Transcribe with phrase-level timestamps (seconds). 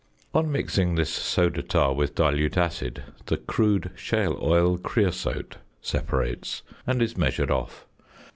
[0.33, 7.03] On mixing this soda tar with dilute acid, the "crude shale oil creosote" separates, and
[7.03, 7.85] is measured off.